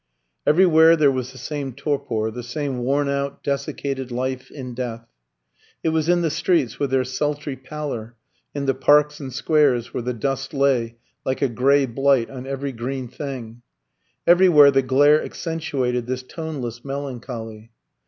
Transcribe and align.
Everywhere 0.47 0.95
there 0.95 1.11
was 1.11 1.31
the 1.31 1.37
same 1.37 1.73
torpor, 1.73 2.31
the 2.31 2.41
same 2.41 2.79
wornout, 2.79 3.43
desiccated 3.43 4.09
life 4.11 4.49
in 4.49 4.73
death. 4.73 5.05
It 5.83 5.89
was 5.89 6.09
in 6.09 6.23
the 6.23 6.31
streets 6.31 6.79
with 6.79 6.89
their 6.89 7.03
sultry 7.03 7.55
pallor, 7.55 8.15
in 8.55 8.65
the 8.65 8.73
parks 8.73 9.19
and 9.19 9.31
squares 9.31 9.93
where 9.93 10.01
the 10.01 10.15
dust 10.15 10.55
lay 10.55 10.95
like 11.23 11.43
a 11.43 11.47
grey 11.49 11.85
blight 11.85 12.31
on 12.31 12.47
every 12.47 12.71
green 12.71 13.09
thing. 13.09 13.61
Everywhere 14.25 14.71
the 14.71 14.81
glare 14.81 15.23
accentuated 15.23 16.07
this 16.07 16.23
toneless 16.23 16.83
melancholy. 16.83 17.69